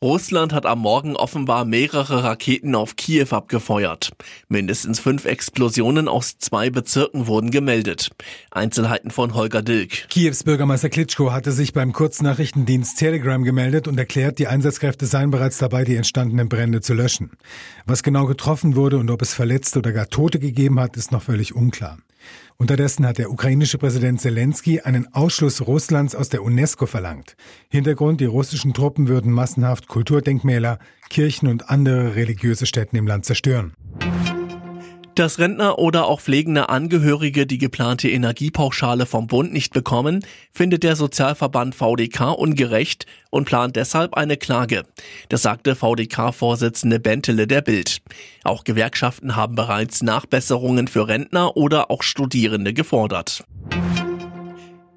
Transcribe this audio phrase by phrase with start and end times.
[0.00, 4.12] Russland hat am Morgen offenbar mehrere Raketen auf Kiew abgefeuert.
[4.46, 8.10] Mindestens fünf Explosionen aus zwei Bezirken wurden gemeldet.
[8.52, 10.08] Einzelheiten von Holger Dilk.
[10.08, 15.58] Kiews Bürgermeister Klitschko hatte sich beim Kurznachrichtendienst Telegram gemeldet und erklärt, die Einsatzkräfte seien bereits
[15.58, 17.32] dabei, die entstandenen Brände zu löschen.
[17.84, 21.22] Was genau getroffen wurde und ob es Verletzte oder gar Tote gegeben hat, ist noch
[21.22, 21.98] völlig unklar.
[22.56, 27.36] Unterdessen hat der ukrainische Präsident Zelensky einen Ausschluss Russlands aus der UNESCO verlangt.
[27.68, 30.78] Hintergrund, die russischen Truppen würden massenhaft Kulturdenkmäler,
[31.10, 33.74] Kirchen und andere religiöse Stätten im Land zerstören.
[35.18, 40.94] Dass Rentner oder auch pflegende Angehörige die geplante Energiepauschale vom Bund nicht bekommen, findet der
[40.94, 44.84] Sozialverband VDK ungerecht und plant deshalb eine Klage.
[45.28, 48.00] Das sagte VDK-Vorsitzende Bentele der Bild.
[48.44, 53.42] Auch Gewerkschaften haben bereits Nachbesserungen für Rentner oder auch Studierende gefordert.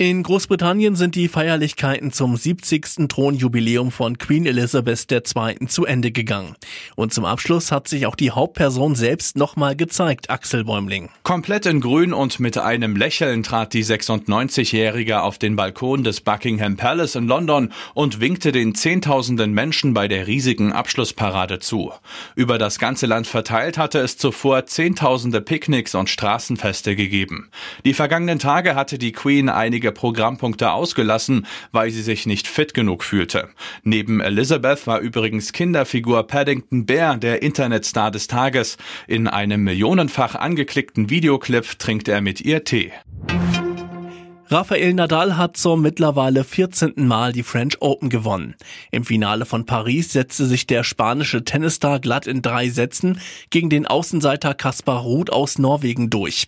[0.02, 3.08] In Großbritannien sind die Feierlichkeiten zum 70.
[3.08, 5.68] Thronjubiläum von Queen Elizabeth II.
[5.68, 6.56] zu Ende gegangen.
[6.96, 11.10] Und zum Abschluss hat sich auch die Hauptperson selbst nochmal gezeigt, Axel Bäumling.
[11.22, 16.78] Komplett in Grün und mit einem Lächeln trat die 96-Jährige auf den Balkon des Buckingham
[16.78, 21.92] Palace in London und winkte den Zehntausenden Menschen bei der riesigen Abschlussparade zu.
[22.34, 27.52] Über das ganze Land verteilt hatte es zuvor Zehntausende Picknicks und Straßenfeste gegeben.
[27.86, 33.04] Die vergangenen Tage hatte die Queen einige Programmpunkte ausgelassen, weil sie sich nicht fit genug
[33.04, 33.50] fühlte.
[33.84, 38.78] Neben Elizabeth war übrigens Kinderfigur Paddington Bear der Internetstar des Tages.
[39.08, 42.92] In einem millionenfach angeklickten Videoclip trinkt er mit ihr Tee.
[44.54, 47.08] Rafael Nadal hat zum mittlerweile 14.
[47.08, 48.56] Mal die French Open gewonnen.
[48.92, 53.88] Im Finale von Paris setzte sich der spanische Tennisstar glatt in drei Sätzen gegen den
[53.88, 56.48] Außenseiter Kaspar Ruth aus Norwegen durch.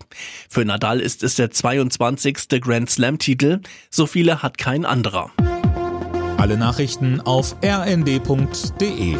[0.49, 2.59] Für Nadal ist es der 22.
[2.59, 3.61] Grand Slam Titel.
[3.89, 5.31] So viele hat kein anderer.
[6.35, 9.15] Alle Nachrichten auf rnd.de